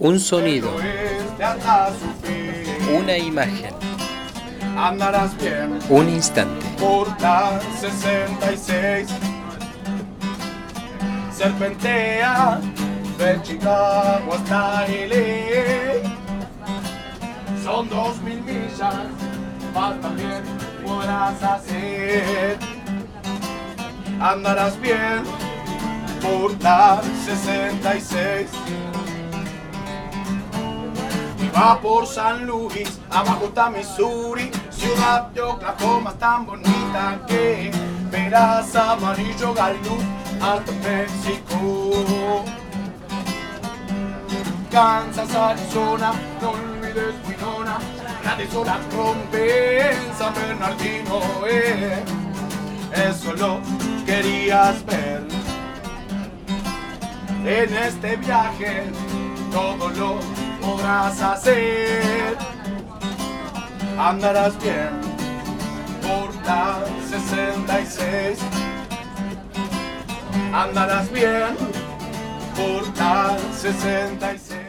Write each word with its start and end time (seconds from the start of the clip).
Un 0.00 0.20
sonido, 0.20 0.70
una 2.96 3.16
imagen, 3.18 3.74
Andarás 4.76 5.36
bien 5.38 5.76
un 5.88 6.08
instante. 6.08 6.64
por 6.78 7.08
la 7.20 7.58
66. 7.80 9.08
Serpentea 11.32 12.60
de 13.18 13.42
Chicago 13.42 14.34
hasta 14.34 14.86
LA. 14.86 16.08
Son 17.64 17.88
dos 17.88 18.20
mil 18.22 18.40
millas, 18.42 18.94
más 19.74 20.00
también 20.00 20.42
podrás 20.86 21.42
hacer. 21.42 22.56
Andarás 24.20 24.80
bien 24.80 25.24
por 26.22 26.62
la 26.62 27.00
66. 27.24 28.46
Va 31.58 31.80
por 31.80 32.06
San 32.06 32.46
Luis, 32.46 33.00
abajo 33.10 33.46
está 33.46 33.68
Missouri, 33.68 34.48
ciudad 34.70 35.26
de 35.30 35.40
Oklahoma 35.40 36.12
tan 36.12 36.46
bonita 36.46 37.18
que 37.26 37.72
verás 38.12 38.76
amarillo 38.76 39.52
Gallup, 39.54 40.00
Alto 40.40 40.72
México. 40.84 42.44
Kansas, 44.70 45.34
Arizona, 45.34 46.12
no 46.40 46.50
olvides 46.50 47.14
Winona, 47.26 47.78
grandes 48.22 48.54
olas 48.54 48.78
rompen 48.94 49.96
San 50.16 50.34
Bernardino, 50.34 51.20
eh. 51.44 52.04
Eso 52.92 53.32
lo 53.32 53.58
querías 54.06 54.86
ver. 54.86 55.26
En 57.44 57.74
este 57.74 58.14
viaje 58.16 58.84
todo 59.50 59.88
lo 59.88 60.47
podrás 60.68 61.20
hacer. 61.20 62.36
Andarás 63.98 64.54
bien 64.62 64.90
por 66.02 66.34
la 66.46 66.84
66. 67.10 68.38
Andarás 70.52 71.10
bien 71.10 71.56
por 72.56 72.82
la 72.98 73.36
66. 73.52 74.67